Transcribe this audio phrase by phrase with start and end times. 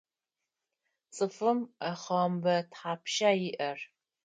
[1.13, 3.79] Цӏыфым ӏэхъомбэ тхьапша иӏэр?